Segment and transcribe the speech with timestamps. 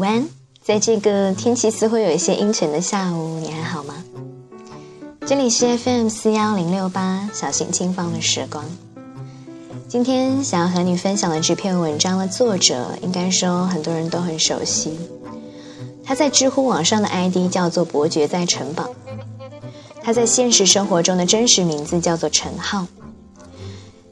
[0.00, 0.26] 午安，
[0.62, 4.02] 在这个天气似乎有一些阴沉的下午，你还好吗？
[5.26, 8.64] 这里是 FM 四幺零六八，小型轻放的时光。
[9.88, 14.98] 今天想要和你分享的这篇文章的作者，应该说很多人都很熟悉。
[16.02, 18.88] 他在知乎网上的 ID 叫做“伯爵在城堡”，
[20.02, 22.86] 他在现实生活中的真实名字叫做陈浩。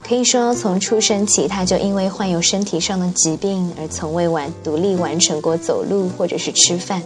[0.08, 7.02] 可以说，从出生起，他就因为患有身体上的疾病而从未完独立完成过走路或者是吃饭，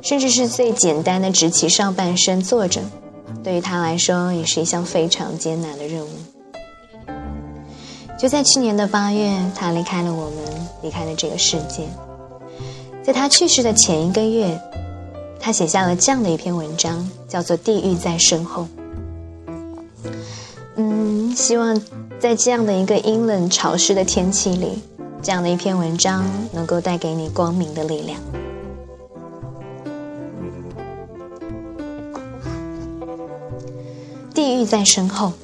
[0.00, 2.80] 甚至是最简单的直起上半身坐着，
[3.42, 6.08] 对于他来说也是一项非常艰难的任务。
[8.18, 10.38] 就在去年的八月，他离开了我们，
[10.80, 11.86] 离开了这个世界。
[13.02, 14.58] 在他去世的前一个月，
[15.38, 18.66] 他写下了这样的一篇文章，叫做《地狱在身后》。
[20.76, 21.78] 嗯，希望。
[22.24, 24.78] 在这样的一个阴冷潮湿的天气里，
[25.22, 28.18] 这样的一篇文章能够带给你光明的力量。
[34.32, 35.34] 地狱在身后。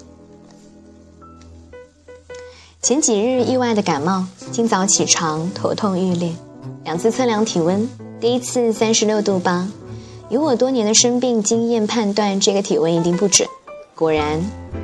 [2.81, 6.33] 前几日意外的感冒，今早起床头痛欲裂，
[6.85, 7.87] 两次测量体温，
[8.19, 9.69] 第一次三十六度八，
[10.31, 13.47] 以我多年的生病经验判断，这个体温一定不准。
[14.01, 14.41] 果然。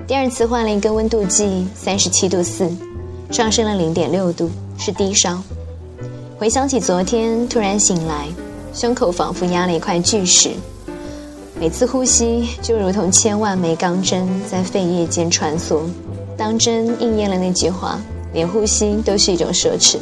[0.07, 2.71] 第二次换了一个温度计，三十七度四，
[3.31, 5.43] 上升了零点六度，是低烧。
[6.39, 8.29] 回想起昨天，突然醒来，
[8.75, 10.51] 胸口仿佛压了一块巨石，
[11.59, 15.81] 每次呼吸就如同千万枚钢针在肺叶间穿梭，
[16.37, 17.99] 当真应验了那句话：
[18.35, 19.97] 连呼吸都是一种奢侈。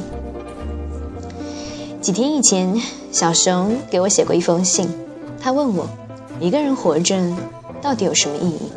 [2.00, 4.92] 几天以前，小熊给我写过一封信，
[5.40, 5.88] 他问我，
[6.40, 7.16] 一个人活着
[7.80, 8.72] 到底有什么意义？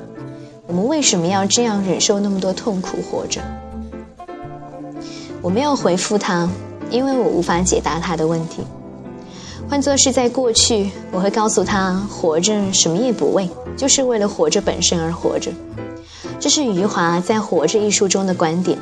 [0.67, 3.41] 我们为什么要这样忍受那么多痛苦活着？
[5.41, 6.49] 我没有回复他，
[6.91, 8.63] 因为我无法解答他的问题。
[9.69, 15.51] 换作是在过去，我会告诉他：活着什么也不为，就是为了活着本身而活着。
[16.39, 18.77] 这是余华在《活着》一书中的观点。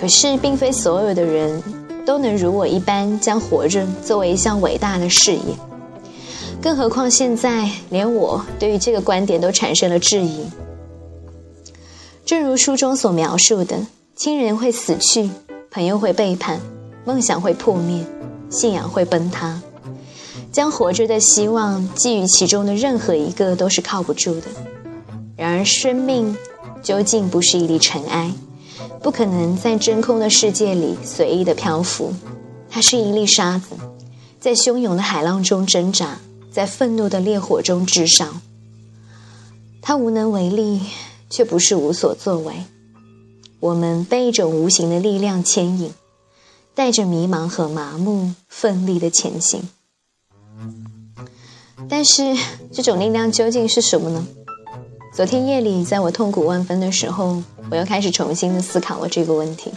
[0.00, 1.62] 可是，并非所有的人
[2.06, 5.54] 都能如我一般将活着作为一项伟大的事业。
[6.62, 10.46] 更何况，现在连我对于这个观点都产生了质疑。
[12.30, 15.28] 正如书中所描述的，亲人会死去，
[15.68, 16.60] 朋友会背叛，
[17.04, 18.06] 梦想会破灭，
[18.48, 19.60] 信仰会崩塌。
[20.52, 24.46] 将活着的希望寄予其中的任何一个都是靠不住的。
[25.36, 26.36] 然而，生命
[26.84, 28.32] 究竟不是一粒尘埃，
[29.02, 32.14] 不可能在真空的世界里随意的漂浮。
[32.70, 33.74] 它是一粒沙子，
[34.38, 36.20] 在汹涌的海浪中挣扎，
[36.52, 38.28] 在愤怒的烈火中炙烧。
[39.82, 40.82] 它无能为力。
[41.30, 42.54] 却不是无所作为，
[43.60, 45.92] 我们被一种无形的力量牵引，
[46.74, 49.62] 带着迷茫和麻木，奋力的前行。
[51.88, 52.36] 但是，
[52.72, 54.26] 这种力量究竟是什么呢？
[55.14, 59.72] 昨天夜里，在我痛苦万分的时候，我又开始重新的思考了这个问题。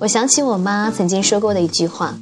[0.00, 2.18] 我想起我妈曾经说过的一句话：“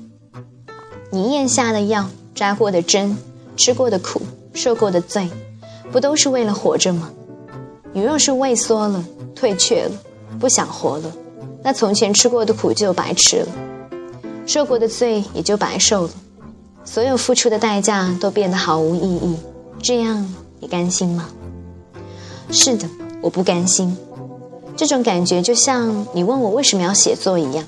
[1.10, 3.16] 你咽下的药、扎过的针、
[3.56, 4.20] 吃过的苦、
[4.52, 5.30] 受过的罪，
[5.90, 7.10] 不都是为了活着吗？”
[7.92, 9.04] 你若是畏缩了、
[9.34, 9.92] 退却了、
[10.40, 11.12] 不想活了，
[11.62, 13.48] 那从前吃过的苦就白吃了，
[14.46, 16.10] 受过的罪也就白受了，
[16.84, 19.36] 所有付出的代价都变得毫无意义。
[19.82, 21.28] 这样你甘心吗？
[22.50, 22.88] 是的，
[23.20, 23.96] 我不甘心。
[24.74, 27.64] 这种感觉就像你问我为什么要写作一样，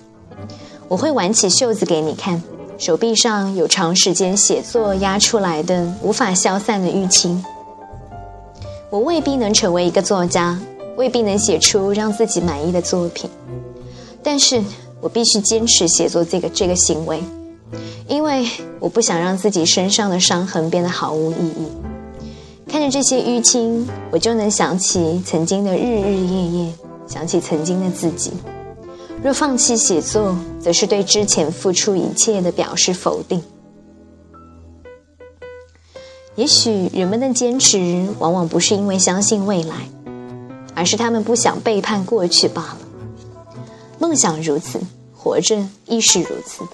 [0.88, 2.42] 我会挽起袖子给你看，
[2.78, 7.44] 手臂上有长时间写作压出来的无法消散的淤青。
[8.94, 10.56] 我未必能成为一个作家，
[10.96, 13.28] 未必能写出让自己满意的作品，
[14.22, 14.62] 但是
[15.00, 17.20] 我必须坚持写作这个这个行为，
[18.06, 18.46] 因为
[18.78, 21.66] 我不想让自己身上的伤痕变得毫无意义。
[22.68, 26.72] 看着这些淤青，我就能想起曾经的日日夜夜，
[27.08, 28.30] 想起曾经的自己。
[29.20, 33.42] 若放弃写作，则是对之前付出一切的表示否定。
[36.36, 39.74] 也许人们的坚持往往不是因为相信未来，
[40.74, 42.78] 而是他们不想背叛过去罢了。
[44.00, 44.80] 梦想如此，
[45.14, 46.64] 活着亦是如此。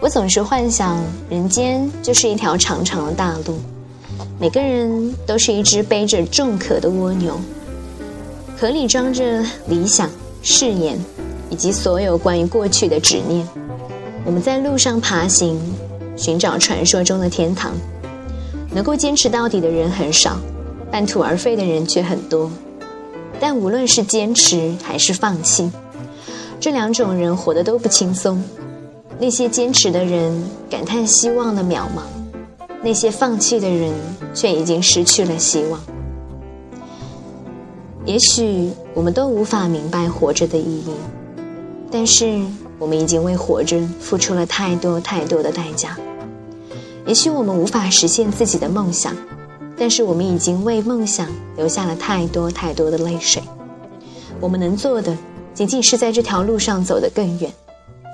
[0.00, 0.98] 我总是幻想，
[1.28, 3.58] 人间就是一条长长的大路，
[4.38, 7.38] 每个人都是一只背着重壳的蜗牛，
[8.58, 10.08] 壳里装着理想、
[10.42, 10.98] 誓言，
[11.50, 13.46] 以及所有关于过去的执念。
[14.24, 15.60] 我们在路上爬行。
[16.16, 17.72] 寻找传说中的天堂，
[18.72, 20.38] 能够坚持到底的人很少，
[20.90, 22.50] 半途而废的人却很多。
[23.40, 25.70] 但无论是坚持还是放弃，
[26.60, 28.42] 这两种人活得都不轻松。
[29.18, 32.02] 那些坚持的人感叹希望的渺茫，
[32.82, 33.92] 那些放弃的人
[34.34, 35.80] 却已经失去了希望。
[38.06, 40.90] 也许我们都无法明白活着的意义，
[41.90, 42.40] 但是
[42.78, 45.98] 我们已经为活着付出了太多太多的代价。
[47.06, 49.16] 也许我们无法实现自己的梦想，
[49.76, 53.42] 但是我们已经为梦想留下了太多太多的泪水。
[54.38, 55.16] 我们能做的，
[55.52, 57.52] 仅仅是在这条路上走得更远，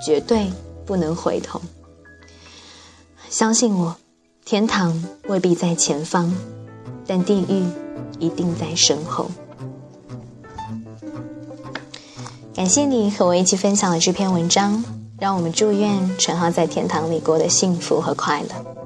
[0.03, 0.51] 绝对
[0.85, 1.61] 不能回头。
[3.29, 3.95] 相信我，
[4.43, 6.33] 天堂未必在前方，
[7.05, 7.63] 但地狱
[8.19, 9.29] 一定在身后。
[12.57, 14.83] 感谢你和我一起分享了这篇文章，
[15.19, 18.76] 让我们祝愿陈浩在天堂里过得幸福和快乐。